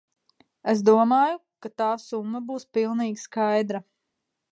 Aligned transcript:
Es 0.71 0.79
domāju, 0.85 1.35
ka 1.65 1.69
tā 1.81 1.89
summa 2.05 2.41
būs 2.47 2.65
pilnīgi 2.79 3.21
skaidra. 3.25 3.83